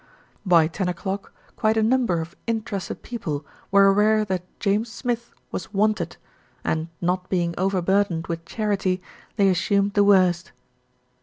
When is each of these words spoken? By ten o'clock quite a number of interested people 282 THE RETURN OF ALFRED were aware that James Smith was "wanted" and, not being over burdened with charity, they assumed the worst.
By 0.47 0.65
ten 0.67 0.89
o'clock 0.89 1.31
quite 1.55 1.77
a 1.77 1.83
number 1.83 2.21
of 2.21 2.35
interested 2.47 3.03
people 3.03 3.41
282 3.69 3.71
THE 3.71 3.77
RETURN 3.77 3.83
OF 3.83 3.91
ALFRED 3.91 4.07
were 4.07 4.09
aware 4.09 4.25
that 4.25 4.59
James 4.59 4.91
Smith 4.91 5.33
was 5.51 5.73
"wanted" 5.75 6.17
and, 6.63 6.87
not 7.01 7.29
being 7.29 7.53
over 7.55 7.83
burdened 7.83 8.25
with 8.25 8.43
charity, 8.43 8.99
they 9.35 9.47
assumed 9.47 9.93
the 9.93 10.03
worst. 10.03 10.53